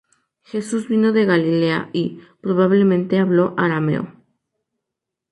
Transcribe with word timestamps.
Jesús 0.41 0.87
vino 0.87 1.11
de 1.13 1.25
Galilea 1.25 1.91
y, 1.93 2.21
probablemente, 2.41 3.19
habló 3.19 3.53
arameo. 3.55 4.11